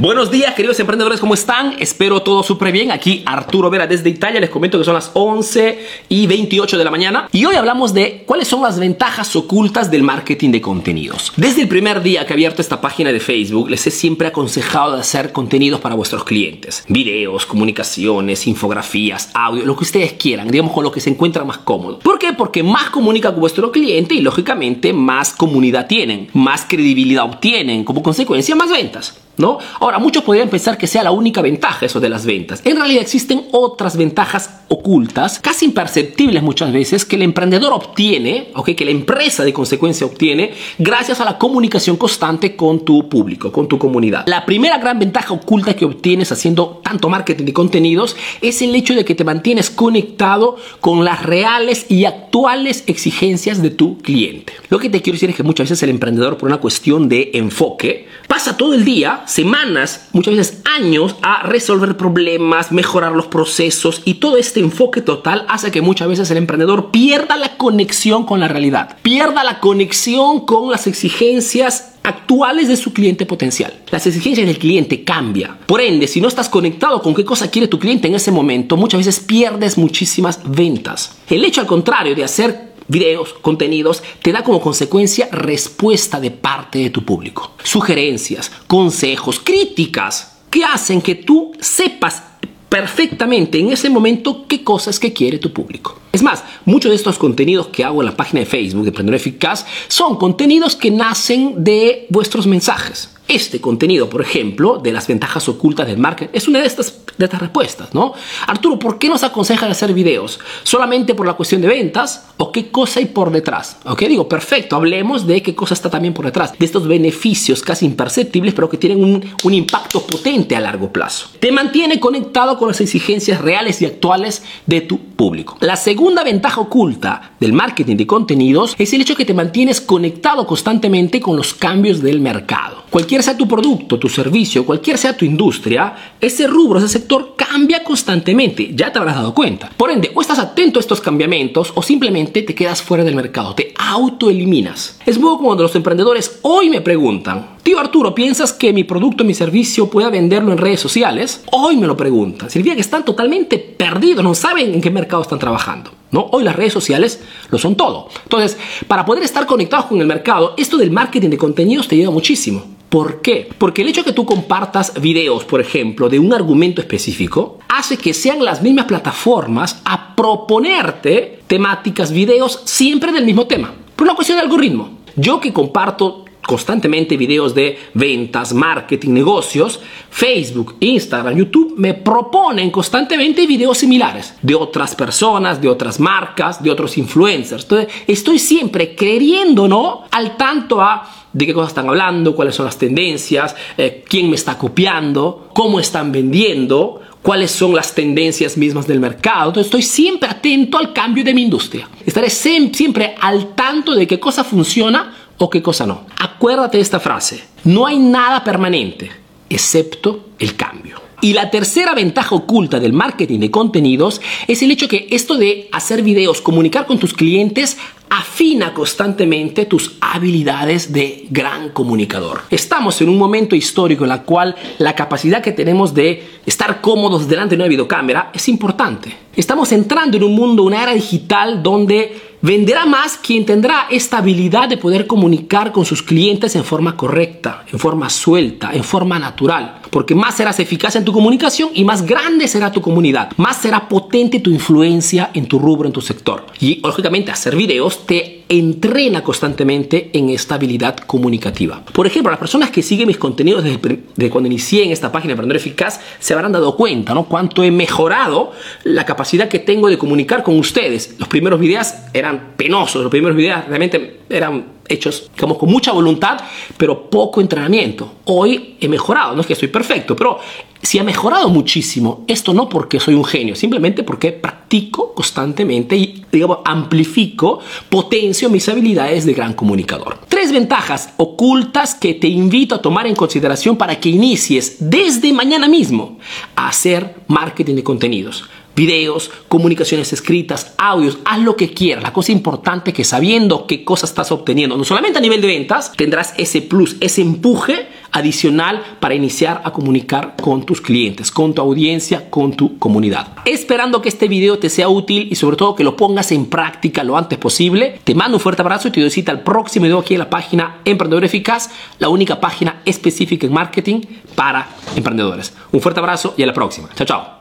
[0.00, 1.76] Buenos días, queridos emprendedores, ¿cómo están?
[1.78, 2.90] Espero todo súper bien.
[2.90, 4.40] Aquí Arturo Vera desde Italia.
[4.40, 7.28] Les comento que son las 11 y 28 de la mañana.
[7.32, 11.34] Y hoy hablamos de cuáles son las ventajas ocultas del marketing de contenidos.
[11.36, 14.94] Desde el primer día que he abierto esta página de Facebook, les he siempre aconsejado
[14.94, 16.82] de hacer contenidos para vuestros clientes.
[16.88, 21.58] Videos, comunicaciones, infografías, audio, lo que ustedes quieran, digamos con lo que se encuentra más
[21.58, 21.98] cómodo.
[21.98, 22.32] ¿Por qué?
[22.32, 28.02] Porque más comunica con vuestro cliente y lógicamente más comunidad tienen, más credibilidad obtienen, como
[28.02, 29.14] consecuencia más ventas.
[29.40, 29.58] ¿No?
[29.80, 32.60] Ahora, muchos podrían pensar que sea la única ventaja eso de las ventas.
[32.64, 38.74] En realidad existen otras ventajas ocultas, casi imperceptibles muchas veces, que el emprendedor obtiene, ¿okay?
[38.74, 43.66] que la empresa de consecuencia obtiene, gracias a la comunicación constante con tu público, con
[43.66, 44.24] tu comunidad.
[44.26, 48.94] La primera gran ventaja oculta que obtienes haciendo tanto marketing de contenidos es el hecho
[48.94, 54.52] de que te mantienes conectado con las reales y actuales exigencias de tu cliente.
[54.68, 57.30] Lo que te quiero decir es que muchas veces el emprendedor, por una cuestión de
[57.34, 64.02] enfoque, pasa todo el día semanas, muchas veces años, a resolver problemas, mejorar los procesos
[64.04, 68.38] y todo este enfoque total hace que muchas veces el emprendedor pierda la conexión con
[68.38, 73.74] la realidad, pierda la conexión con las exigencias actuales de su cliente potencial.
[73.90, 75.58] Las exigencias del cliente cambian.
[75.66, 78.76] Por ende, si no estás conectado con qué cosa quiere tu cliente en ese momento,
[78.76, 81.18] muchas veces pierdes muchísimas ventas.
[81.28, 86.80] El hecho al contrario de hacer videos, contenidos, te da como consecuencia respuesta de parte
[86.80, 87.52] de tu público.
[87.62, 92.22] Sugerencias, consejos, críticas que hacen que tú sepas
[92.68, 95.98] perfectamente en ese momento qué cosas que quiere tu público.
[96.12, 99.16] Es más, muchos de estos contenidos que hago en la página de Facebook de Emprendedor
[99.16, 103.10] Eficaz son contenidos que nacen de vuestros mensajes.
[103.26, 107.26] Este contenido, por ejemplo, de las ventajas ocultas del marketing, es una de estas, de
[107.26, 108.14] estas respuestas, ¿no?
[108.46, 110.40] Arturo, ¿por qué nos aconseja hacer videos?
[110.62, 113.78] ¿Solamente por la cuestión de ventas o qué cosa hay por detrás?
[113.84, 114.00] ¿Ok?
[114.02, 118.54] Digo, perfecto, hablemos de qué cosa está también por detrás, de estos beneficios casi imperceptibles,
[118.54, 121.28] pero que tienen un, un impacto potente a largo plazo.
[121.38, 125.58] Te mantiene conectado con las exigencias reales y actuales de tu público.
[125.60, 130.46] La segunda ventaja oculta del marketing de contenidos es el hecho que te mantienes conectado
[130.46, 132.84] constantemente con los cambios del mercado.
[132.88, 137.84] Cualquier sea tu producto, tu servicio, cualquier sea tu industria, ese rubro, ese sector cambia
[137.84, 139.70] constantemente, ya te habrás dado cuenta.
[139.76, 143.54] Por ende, o estás atento a estos cambiamientos o simplemente te quedas fuera del mercado,
[143.54, 144.98] te autoeliminas.
[145.04, 149.24] Es muy como cuando los emprendedores hoy me preguntan, tío Arturo, ¿piensas que mi producto,
[149.24, 151.42] mi servicio pueda venderlo en redes sociales?
[151.52, 152.50] Hoy me lo preguntan.
[152.50, 155.92] Significa que están totalmente perdidos, no saben en qué mercado están trabajando.
[156.10, 156.26] ¿No?
[156.32, 158.08] Hoy las redes sociales lo son todo.
[158.24, 162.10] Entonces, para poder estar conectados con el mercado, esto del marketing de contenidos te ayuda
[162.10, 162.64] muchísimo.
[162.88, 163.48] ¿Por qué?
[163.56, 167.96] Porque el hecho de que tú compartas videos, por ejemplo, de un argumento específico, hace
[167.96, 173.72] que sean las mismas plataformas a proponerte temáticas, videos, siempre del mismo tema.
[173.94, 174.98] Por una cuestión de algoritmo.
[175.14, 179.80] Yo que comparto constantemente videos de ventas, marketing, negocios,
[180.10, 186.70] Facebook, Instagram, YouTube me proponen constantemente videos similares de otras personas, de otras marcas, de
[186.70, 187.62] otros influencers.
[187.62, 190.04] Entonces, estoy siempre queriendo, ¿no?
[190.10, 194.36] Al tanto a de qué cosas están hablando, cuáles son las tendencias, eh, quién me
[194.36, 199.50] está copiando, cómo están vendiendo, cuáles son las tendencias mismas del mercado.
[199.50, 201.88] Entonces estoy siempre atento al cambio de mi industria.
[202.04, 206.02] Estaré siempre al tanto de qué cosa funciona o qué cosa no.
[206.18, 207.42] Acuérdate de esta frase.
[207.64, 209.10] No hay nada permanente,
[209.48, 211.00] excepto el cambio.
[211.22, 215.68] Y la tercera ventaja oculta del marketing de contenidos es el hecho que esto de
[215.72, 217.78] hacer videos, comunicar con tus clientes,
[218.10, 222.42] afina constantemente tus habilidades de gran comunicador.
[222.50, 227.28] Estamos en un momento histórico en el cual la capacidad que tenemos de estar cómodos
[227.28, 229.16] delante de una videocámara es importante.
[229.36, 234.66] Estamos entrando en un mundo, una era digital donde Venderá más quien tendrá esta habilidad
[234.66, 239.79] de poder comunicar con sus clientes en forma correcta, en forma suelta, en forma natural.
[239.90, 243.30] Porque más serás eficaz en tu comunicación y más grande será tu comunidad.
[243.36, 246.46] Más será potente tu influencia en tu rubro, en tu sector.
[246.60, 251.82] Y lógicamente hacer videos te entrena constantemente en esta habilidad comunicativa.
[251.92, 255.32] Por ejemplo, las personas que siguen mis contenidos desde, cuando inicié en esta página de
[255.34, 257.24] Emprendedor Eficaz se habrán dado cuenta, ¿no?
[257.24, 261.14] Cuánto he mejorado la capacidad que tengo de comunicar con ustedes.
[261.18, 266.40] Los primeros videos eran penosos, los primeros videos realmente eran hechos como con mucha voluntad,
[266.76, 268.12] pero poco entrenamiento.
[268.24, 270.38] Hoy he mejorado, no es que soy perfecto, pero
[270.82, 276.24] si ha mejorado muchísimo, esto no porque soy un genio, simplemente porque practico constantemente y,
[276.32, 280.18] digamos, amplifico, potencio mis habilidades de gran comunicador.
[280.28, 285.68] Tres ventajas ocultas que te invito a tomar en consideración para que inicies desde mañana
[285.68, 286.18] mismo
[286.56, 288.44] a hacer marketing de contenidos
[288.80, 292.02] videos, comunicaciones escritas, audios, haz lo que quieras.
[292.02, 295.48] La cosa importante es que sabiendo qué cosas estás obteniendo, no solamente a nivel de
[295.48, 301.52] ventas, tendrás ese plus, ese empuje adicional para iniciar a comunicar con tus clientes, con
[301.52, 303.28] tu audiencia, con tu comunidad.
[303.44, 307.04] Esperando que este video te sea útil y sobre todo que lo pongas en práctica
[307.04, 308.00] lo antes posible.
[308.02, 310.30] Te mando un fuerte abrazo y te doy cita al próximo video aquí en la
[310.30, 314.00] página Emprendedor Eficaz, la única página específica en marketing
[314.34, 315.52] para emprendedores.
[315.70, 316.88] Un fuerte abrazo y a la próxima.
[316.94, 317.39] Chao, chao.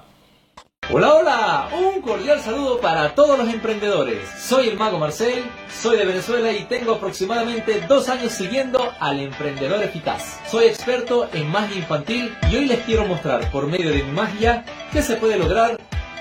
[0.91, 4.27] Hola, hola, un cordial saludo para todos los emprendedores.
[4.39, 9.83] Soy el Mago Marcel, soy de Venezuela y tengo aproximadamente dos años siguiendo al emprendedor
[9.83, 10.39] eficaz.
[10.49, 14.65] Soy experto en magia infantil y hoy les quiero mostrar por medio de mi magia
[14.91, 15.77] qué se puede lograr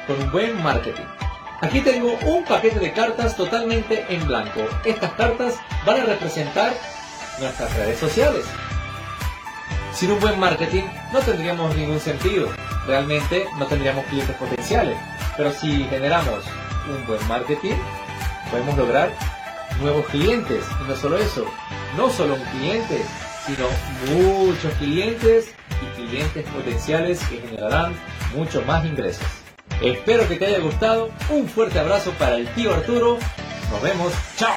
[0.06, 1.06] con un buen marketing.
[1.62, 4.60] Aquí tengo un paquete de cartas totalmente en blanco.
[4.84, 5.54] Estas cartas
[5.86, 6.74] van a representar
[7.40, 8.44] nuestras redes sociales.
[9.94, 12.50] Sin un buen marketing no tendríamos ningún sentido.
[12.88, 14.96] Realmente no tendríamos clientes potenciales.
[15.36, 16.42] Pero si generamos
[16.88, 17.74] un buen marketing,
[18.50, 19.12] podemos lograr
[19.82, 20.64] nuevos clientes.
[20.80, 21.44] Y no solo eso,
[21.98, 23.04] no solo un cliente,
[23.46, 23.66] sino
[24.16, 25.50] muchos clientes
[25.82, 27.92] y clientes potenciales que generarán
[28.34, 29.26] mucho más ingresos.
[29.82, 31.10] Espero que te haya gustado.
[31.28, 33.18] Un fuerte abrazo para el tío Arturo.
[33.70, 34.14] Nos vemos.
[34.36, 34.56] Chao.